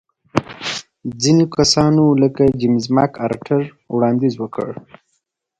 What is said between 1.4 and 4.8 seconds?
کسانو لکه جېمز مک ارتر وړاندیز وکړ.